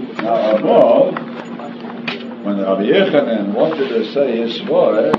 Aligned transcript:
Now, 0.00 0.56
above, 0.56 1.14
when 1.14 2.58
Rabbi 2.58 2.82
Yochanan 2.82 3.54
wanted 3.54 3.90
to 3.90 4.12
say 4.12 4.38
his 4.38 4.58
svara, 4.58 5.14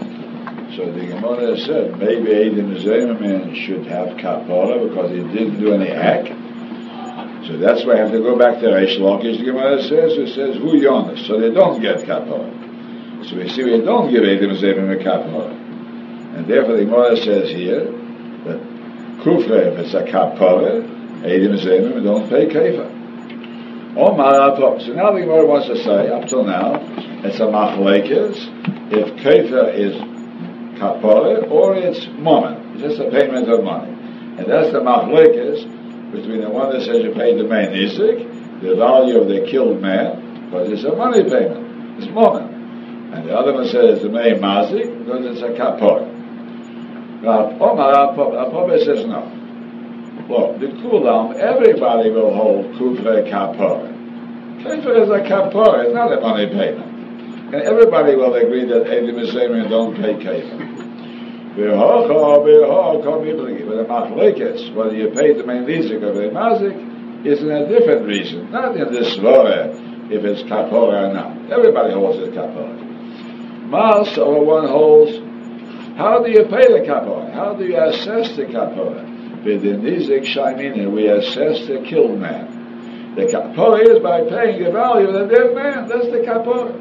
so 0.76 0.92
the 0.92 1.06
Gemara 1.06 1.58
said 1.58 1.98
maybe 1.98 2.32
Eidim 2.32 2.76
Zayman 2.84 3.56
should 3.56 3.86
have 3.86 4.18
kapara 4.18 4.90
because 4.90 5.12
he 5.12 5.20
didn't 5.20 5.62
do 5.62 5.72
any 5.72 5.92
act. 5.92 6.28
So 7.48 7.56
that's 7.56 7.86
why 7.86 7.94
I 7.94 7.98
have 8.00 8.12
to 8.12 8.20
go 8.20 8.38
back 8.38 8.60
to 8.60 8.66
Reish 8.66 8.98
Lakish. 8.98 9.38
The 9.38 9.46
Gemara 9.46 9.82
says 9.82 10.18
it 10.18 10.36
says 10.36 10.58
who 10.58 10.74
Yonas, 10.74 11.26
so 11.26 11.40
they 11.40 11.52
don't 11.52 11.82
get 11.82 12.00
kapara. 12.00 13.30
So 13.30 13.38
we 13.38 13.48
see 13.48 13.64
we 13.64 13.80
don't 13.80 14.12
give 14.12 14.24
Eidim 14.24 14.60
Zayman 14.60 14.92
a 14.92 15.02
kapara, 15.02 15.56
and 16.36 16.46
therefore 16.48 16.76
the 16.76 16.84
Gemara 16.84 17.16
says 17.16 17.50
here 17.50 17.86
that 18.44 18.60
kufre 19.24 19.72
if 19.72 19.80
it's 19.80 19.94
a 19.94 20.04
kapara, 20.04 20.84
Eidim 21.22 21.58
Zayman 21.64 22.04
don't 22.04 22.30
pay 22.30 22.48
kefir. 22.48 23.05
Oh, 23.98 24.12
so 24.12 24.92
now 24.92 25.14
the 25.14 25.22
Gemara 25.22 25.46
wants 25.46 25.68
to 25.68 25.78
say, 25.78 26.10
up 26.10 26.28
till 26.28 26.44
now, 26.44 26.76
it's 27.24 27.40
a 27.40 27.48
machlekes, 27.48 28.36
if 28.92 29.08
kefa 29.24 29.74
is 29.74 29.96
kapara 30.76 31.50
or 31.50 31.76
it's 31.76 32.00
it's 32.04 32.82
just 32.82 33.00
a 33.00 33.10
payment 33.10 33.48
of 33.50 33.64
money. 33.64 33.94
And 34.38 34.52
that's 34.52 34.74
the 34.74 34.82
machlekes 34.82 35.64
between 36.12 36.42
the 36.42 36.50
one 36.50 36.72
that 36.72 36.82
says 36.82 37.04
you 37.04 37.14
pay 37.14 37.38
the 37.38 37.46
main 37.46 37.70
isik, 37.72 38.62
the 38.62 38.76
value 38.76 39.18
of 39.22 39.30
the 39.30 39.48
killed 39.50 39.82
man, 39.82 40.50
because 40.50 40.72
it's 40.72 40.84
a 40.84 40.94
money 40.94 41.24
payment, 41.24 41.98
it's 41.98 42.12
moment. 42.12 42.52
And 43.16 43.30
the 43.30 43.38
other 43.38 43.54
one 43.54 43.66
says 43.66 44.02
the 44.02 44.10
main 44.10 44.42
mazik, 44.42 45.06
because 45.06 45.26
it's 45.26 45.42
a 45.42 45.56
kapara. 45.56 46.06
Now, 47.24 47.50
Omar 47.62 48.14
Papa 48.14 48.78
says 48.84 49.06
no. 49.06 49.45
Look, 50.28 50.60
the 50.60 50.68
kulam, 50.68 51.36
everybody 51.36 52.10
will 52.10 52.34
hold 52.34 52.66
kufre 52.76 53.30
kapara. 53.30 53.92
Kufre 54.64 55.04
is 55.04 55.10
a 55.10 55.20
kapara, 55.30 55.86
it's 55.86 55.94
not 55.94 56.12
a 56.12 56.20
money 56.20 56.48
payment. 56.48 57.54
And 57.54 57.62
everybody 57.64 58.16
will 58.16 58.34
agree 58.34 58.66
that 58.66 58.86
Edim 58.86 59.20
Yisraelim 59.20 59.70
don't 59.70 59.96
pay 59.96 60.16
kefir. 60.16 60.76
But 61.56 61.68
the 63.78 63.86
machlekes, 63.88 64.74
whether 64.74 64.96
you 64.96 65.10
pay 65.12 65.34
the 65.34 65.46
main 65.46 65.66
lizik 65.66 66.02
or 66.02 66.12
the 66.12 66.30
mazik, 66.32 67.26
is 67.26 67.42
in 67.44 67.52
a 67.52 67.68
different 67.68 68.08
reason, 68.08 68.52
not 68.52 68.76
in 68.76 68.92
this 68.92 69.16
svara, 69.16 69.74
if 70.12 70.26
it's 70.26 70.42
kapora 70.44 71.10
or 71.10 71.14
not. 71.14 71.52
Everybody 71.52 71.94
holds 71.94 72.18
it 72.20 72.34
kapora. 72.34 72.76
Mas, 73.70 74.18
or 74.18 74.44
one 74.44 74.68
holds, 74.68 75.20
how 75.98 76.24
do 76.24 76.32
you 76.32 76.44
pay 76.46 76.68
the 76.68 76.82
kapora? 76.86 77.32
How 77.32 77.54
do 77.54 77.64
you 77.64 77.78
assess 77.80 78.36
the 78.36 78.46
kapora? 78.46 79.15
Within 79.46 79.82
Shaimini, 79.82 80.92
we 80.92 81.08
assess 81.08 81.68
the 81.68 81.80
killed 81.88 82.20
man. 82.20 83.14
The 83.16 83.28
kapora 83.28 83.88
is 83.88 84.00
by 84.02 84.22
paying 84.24 84.64
the 84.64 84.72
value 84.72 85.08
of 85.08 85.14
the 85.14 85.28
dead 85.28 85.54
man. 85.54 85.88
That's 85.88 86.08
the 86.08 86.26
kapora. 86.26 86.74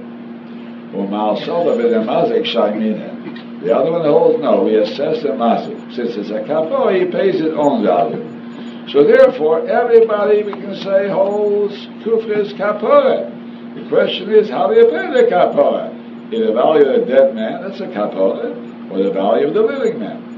The 3.61 3.77
other 3.77 3.93
one 3.93 4.05
holds 4.07 4.43
no, 4.43 4.63
we 4.63 4.77
assess 4.77 5.23
the 5.23 5.29
mazik. 5.29 5.95
Since 5.95 6.17
it's 6.17 6.31
a 6.31 6.41
kapora, 6.41 6.99
he 6.99 7.05
pays 7.13 7.39
its 7.39 7.55
own 7.55 7.85
value. 7.85 8.89
So 8.89 9.05
therefore, 9.05 9.69
everybody 9.69 10.43
we 10.43 10.53
can 10.53 10.75
say 10.75 11.11
holds 11.11 11.75
kufris 12.03 12.55
kapora. 12.55 13.31
The 13.75 13.89
question 13.91 14.31
is, 14.33 14.49
how 14.49 14.69
do 14.69 14.75
you 14.75 14.87
pay 14.87 15.13
the 15.13 15.29
kapora? 15.31 15.93
Is 16.33 16.47
the 16.47 16.53
value 16.55 16.87
of 16.87 17.01
the 17.01 17.07
dead 17.15 17.35
man, 17.35 17.61
that's 17.61 17.81
a 17.81 17.89
kapora, 17.89 18.91
or 18.91 19.03
the 19.03 19.11
value 19.11 19.49
of 19.49 19.53
the 19.55 19.61
living 19.61 19.99
man? 19.99 20.34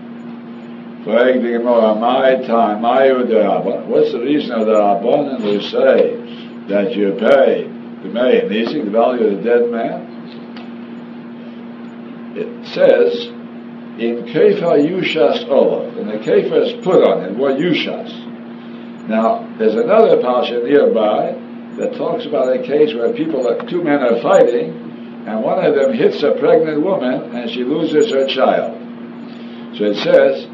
What's 1.06 1.38
the 4.10 4.20
reason 4.24 4.50
of 4.50 4.66
the 4.66 4.72
Rabbanan 4.72 5.40
who 5.40 5.60
say 5.60 6.16
that 6.66 6.96
you 6.96 7.12
pay 7.12 7.62
the 8.02 8.08
main 8.08 8.48
nisik, 8.50 8.84
the 8.84 8.90
value 8.90 9.26
of 9.28 9.36
the 9.36 9.42
dead 9.44 9.70
man? 9.70 10.02
It 12.36 12.66
says 12.66 13.28
in 14.00 14.24
Kefa 14.26 14.82
Yushas 14.84 15.48
Ola, 15.48 15.88
and 15.90 16.10
the 16.10 16.18
Kefa 16.18 16.66
is 16.66 16.72
put 16.84 17.04
on 17.04 17.22
it, 17.22 17.36
what 17.36 17.56
Yushas. 17.56 18.12
Now, 19.08 19.46
there's 19.58 19.76
another 19.76 20.16
parsha 20.16 20.60
nearby 20.64 21.36
that 21.76 21.94
talks 21.96 22.26
about 22.26 22.52
a 22.52 22.58
case 22.64 22.92
where 22.92 23.12
people, 23.12 23.46
two 23.68 23.84
men 23.84 24.02
are 24.02 24.20
fighting, 24.20 24.74
and 25.28 25.40
one 25.40 25.64
of 25.64 25.76
them 25.76 25.92
hits 25.92 26.24
a 26.24 26.32
pregnant 26.32 26.82
woman 26.82 27.36
and 27.36 27.48
she 27.48 27.62
loses 27.62 28.10
her 28.10 28.26
child. 28.26 28.74
So 29.78 29.84
it 29.84 29.98
says, 29.98 30.48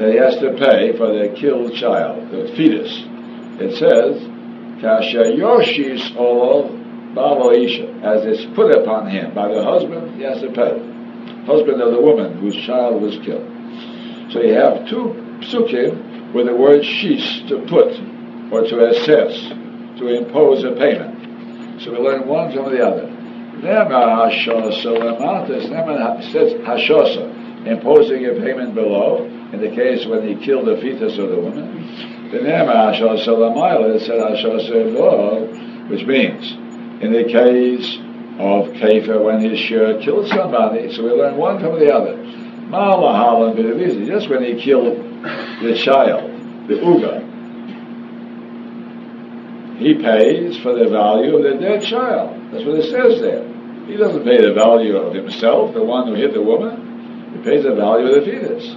that 0.00 0.12
he 0.12 0.16
has 0.16 0.34
to 0.36 0.56
pay 0.56 0.96
for 0.96 1.08
the 1.12 1.28
killed 1.36 1.74
child, 1.74 2.30
the 2.30 2.50
fetus. 2.56 2.90
It 3.60 3.76
says, 3.76 4.16
Kasha 4.80 5.36
Yoshis 5.36 6.16
Olo 6.16 6.70
Balo 7.12 7.52
Isha, 7.52 7.86
as 8.02 8.24
it's 8.24 8.46
put 8.56 8.74
upon 8.74 9.10
him 9.10 9.34
by 9.34 9.48
the 9.52 9.62
husband, 9.62 10.16
he 10.16 10.22
has 10.22 10.40
to 10.40 10.50
pay. 10.52 10.72
Husband 11.44 11.82
of 11.82 11.92
the 11.92 12.00
woman 12.00 12.38
whose 12.38 12.56
child 12.64 13.02
was 13.02 13.18
killed. 13.18 13.44
So 14.32 14.40
you 14.40 14.54
have 14.54 14.88
two 14.88 15.12
psukim 15.40 16.32
with 16.32 16.46
the 16.46 16.56
word 16.56 16.80
shis 16.80 17.46
to 17.48 17.60
put, 17.68 17.92
or 18.50 18.66
to 18.66 18.88
assess, 18.88 19.50
to 19.98 20.06
impose 20.08 20.64
a 20.64 20.72
payment. 20.76 21.82
So 21.82 21.92
we 21.92 21.98
learn 21.98 22.26
one 22.26 22.50
from 22.54 22.72
the 22.72 22.80
other. 22.80 23.06
Nema 23.60 24.32
Hashosa, 24.32 24.80
says 26.32 26.52
Hashosa, 26.54 27.66
imposing 27.66 28.24
a 28.24 28.32
payment 28.40 28.74
below, 28.74 29.28
in 29.52 29.60
the 29.60 29.70
case 29.70 30.06
when 30.06 30.26
he 30.26 30.34
killed 30.44 30.66
the 30.66 30.76
fetus 30.76 31.18
of 31.18 31.28
the 31.30 31.36
woman. 31.36 31.86
Said 32.30 32.44
which 35.90 36.06
means 36.06 36.52
in 37.02 37.12
the 37.12 37.24
case 37.24 37.98
of 38.38 38.68
Kefa 38.74 39.22
when 39.22 39.40
his 39.40 39.58
shirt 39.58 40.02
killed 40.02 40.28
somebody, 40.28 40.92
so 40.92 41.02
we 41.02 41.10
learn 41.10 41.36
one 41.36 41.58
from 41.58 41.78
the 41.78 41.92
other. 41.92 42.16
Malahalan 42.16 43.56
Bidavisi, 43.56 44.06
just 44.06 44.28
when 44.28 44.44
he 44.44 44.54
killed 44.62 44.96
the 45.62 45.74
child, 45.76 46.30
the 46.68 46.74
Uga, 46.74 47.26
he 49.78 49.94
pays 49.94 50.56
for 50.58 50.74
the 50.74 50.88
value 50.88 51.36
of 51.36 51.42
the 51.42 51.54
dead 51.58 51.82
child. 51.82 52.38
That's 52.52 52.64
what 52.64 52.76
it 52.76 52.90
says 52.90 53.20
there. 53.20 53.44
He 53.86 53.96
doesn't 53.96 54.24
pay 54.24 54.40
the 54.40 54.52
value 54.52 54.96
of 54.96 55.14
himself, 55.14 55.74
the 55.74 55.82
one 55.82 56.06
who 56.06 56.14
hit 56.14 56.32
the 56.32 56.42
woman. 56.42 57.32
He 57.32 57.42
pays 57.42 57.64
the 57.64 57.74
value 57.74 58.06
of 58.06 58.14
the 58.14 58.30
fetus. 58.30 58.76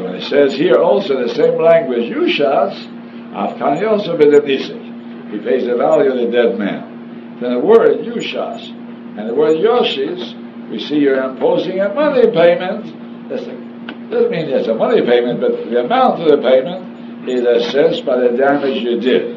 So 0.00 0.06
it 0.06 0.22
says 0.22 0.54
here 0.54 0.76
also 0.76 1.26
the 1.26 1.34
same 1.34 1.60
language, 1.60 2.10
Yushas, 2.10 3.34
also 3.34 4.16
B'Debnisik. 4.16 5.30
He 5.30 5.38
pays 5.40 5.66
the 5.66 5.76
value 5.76 6.10
of 6.10 6.16
the 6.16 6.30
dead 6.30 6.58
man. 6.58 7.38
Then 7.38 7.52
the 7.52 7.58
word 7.58 7.98
Yushas 7.98 8.70
and 9.18 9.28
the 9.28 9.34
word 9.34 9.58
Yoshis, 9.58 10.70
we 10.70 10.78
see 10.78 11.00
you're 11.00 11.22
imposing 11.22 11.80
a 11.80 11.92
money 11.92 12.30
payment. 12.30 13.28
That's 13.28 13.42
a, 13.42 13.52
doesn't 14.10 14.30
mean 14.30 14.48
it's 14.48 14.68
a 14.68 14.74
money 14.74 15.02
payment, 15.02 15.38
but 15.38 15.68
the 15.68 15.84
amount 15.84 16.22
of 16.22 16.28
the 16.30 16.48
payment 16.48 17.28
is 17.28 17.42
assessed 17.42 18.06
by 18.06 18.16
the 18.20 18.30
damage 18.30 18.82
you 18.82 18.98
did. 19.00 19.36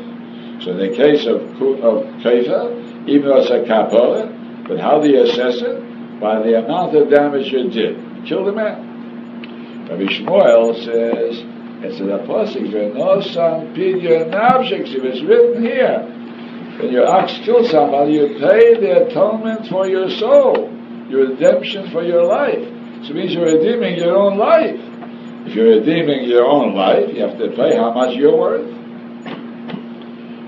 So 0.63 0.71
in 0.71 0.77
the 0.77 0.95
case 0.95 1.25
of, 1.25 1.41
of 1.41 2.05
Kefa, 2.23 3.09
even 3.09 3.27
though 3.27 3.39
it's 3.39 3.49
a 3.49 3.63
kapara, 3.69 4.65
but 4.65 4.79
how 4.79 5.01
do 5.01 5.09
you 5.09 5.23
assess 5.23 5.57
it? 5.57 6.21
By 6.21 6.41
the 6.41 6.63
amount 6.63 6.95
of 6.95 7.09
damage 7.09 7.51
you 7.51 7.69
did. 7.69 8.25
Kill 8.25 8.45
the 8.45 8.53
man. 8.53 8.92
Rabbi 9.89 10.03
Yishmael 10.03 10.75
says, 10.75 11.43
it's 11.83 11.99
in 11.99 12.07
the 12.07 12.19
Pasuk, 12.19 12.71
Venosam 12.71 13.75
Pidya 13.75 14.31
Navshik, 14.31 14.87
if 14.87 15.03
it's 15.03 15.21
written 15.21 15.61
here, 15.61 15.99
when 16.79 16.91
your 16.91 17.05
ox 17.05 17.33
kills 17.43 17.69
somebody, 17.69 18.13
you 18.13 18.27
pay 18.39 18.79
the 18.79 19.05
atonement 19.05 19.67
for 19.67 19.85
your 19.85 20.09
soul, 20.09 20.71
your 21.09 21.27
redemption 21.27 21.91
for 21.91 22.01
your 22.01 22.25
life. 22.25 22.63
So 23.03 23.09
it 23.09 23.15
means 23.15 23.33
you're 23.33 23.45
redeeming 23.45 23.97
your 23.97 24.15
own 24.15 24.37
life. 24.37 24.79
If 25.45 25.53
you're 25.53 25.79
redeeming 25.79 26.29
your 26.29 26.45
own 26.45 26.73
life, 26.73 27.13
you 27.13 27.21
have 27.21 27.37
to 27.37 27.49
pay 27.49 27.75
how 27.75 27.91
much 27.91 28.15
you're 28.15 28.37
worth. 28.37 28.65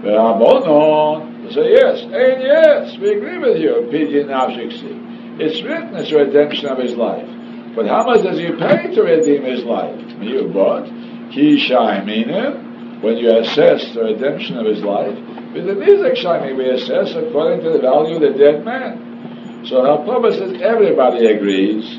But 0.01 0.13
Abonon, 0.13 1.53
say 1.53 1.71
yes, 1.73 2.01
and 2.03 2.41
yes, 2.41 2.97
we 2.97 3.17
agree 3.17 3.37
with 3.37 3.57
you, 3.57 3.89
Pidya 3.91 4.25
Navshik. 4.25 5.41
It's 5.41 5.61
written, 5.61 5.93
it's 5.95 6.11
a 6.11 6.19
redemption 6.23 6.67
of 6.69 6.77
his 6.77 6.95
life. 6.95 7.27
But 7.75 7.87
how 7.87 8.05
much 8.05 8.23
does 8.23 8.39
he 8.39 8.51
pay 8.51 8.95
to 8.95 9.03
redeem 9.03 9.43
his 9.43 9.63
life? 9.63 9.99
You 10.21 10.47
bought 10.47 10.85
Ki 11.31 11.57
Shaiminim, 11.57 13.01
when 13.01 13.17
you 13.17 13.37
assess 13.37 13.93
the 13.93 14.03
redemption 14.03 14.57
of 14.57 14.65
his 14.65 14.81
life, 14.81 15.17
with 15.53 15.65
the 15.65 15.75
music 15.75 16.15
shining 16.15 16.57
we 16.57 16.69
assess 16.69 17.13
according 17.13 17.63
to 17.63 17.71
the 17.71 17.79
value 17.79 18.15
of 18.15 18.21
the 18.21 18.37
dead 18.37 18.63
man. 18.63 19.65
So 19.65 19.83
Papa 20.05 20.31
says 20.33 20.61
everybody 20.61 21.25
agrees 21.27 21.97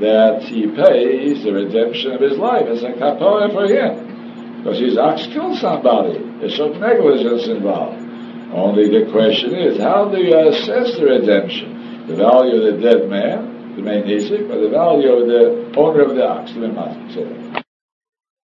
that 0.00 0.42
he 0.44 0.66
pays 0.66 1.42
the 1.42 1.52
redemption 1.52 2.12
of 2.12 2.20
his 2.20 2.38
life 2.38 2.66
as 2.66 2.82
a 2.82 2.92
kapara 2.92 3.52
for 3.52 3.66
him. 3.66 4.58
Because 4.58 4.78
his 4.78 4.96
ox 4.96 5.26
killed 5.26 5.58
somebody. 5.58 6.18
There's 6.40 6.56
some 6.56 6.78
negligence 6.80 7.46
involved. 7.46 8.02
Only 8.52 8.88
the 8.88 9.10
question 9.10 9.54
is, 9.54 9.78
how 9.78 10.08
do 10.08 10.22
you 10.22 10.36
assess 10.48 10.96
the 10.96 11.04
redemption? 11.04 12.06
The 12.06 12.16
value 12.16 12.62
of 12.62 12.74
the 12.74 12.80
dead 12.80 13.08
man 13.08 13.57
the 13.78 13.84
main 13.84 14.08
issue, 14.10 14.48
but 14.48 14.60
the 14.60 14.68
value 14.68 15.08
of 15.12 15.28
the 15.28 15.78
owner 15.78 16.00
of 16.00 16.16
the 16.16 16.26
ox, 16.26 16.52
the 16.52 16.66
Mazik. 16.66 17.64